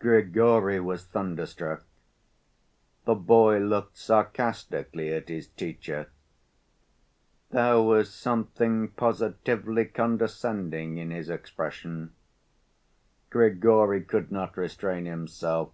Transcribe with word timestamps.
Grigory 0.00 0.80
was 0.80 1.04
thunderstruck. 1.04 1.84
The 3.04 3.14
boy 3.14 3.60
looked 3.60 3.96
sarcastically 3.96 5.12
at 5.12 5.28
his 5.28 5.46
teacher. 5.46 6.08
There 7.50 7.80
was 7.80 8.12
something 8.12 8.88
positively 8.88 9.84
condescending 9.84 10.96
in 10.98 11.12
his 11.12 11.30
expression. 11.30 12.14
Grigory 13.30 14.02
could 14.02 14.32
not 14.32 14.56
restrain 14.56 15.04
himself. 15.06 15.70